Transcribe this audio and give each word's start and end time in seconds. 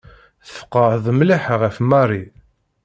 Tfeqɛeḍ 0.45 1.05
mliḥ 1.17 1.43
ɣef 1.61 1.75
Mary. 1.89 2.23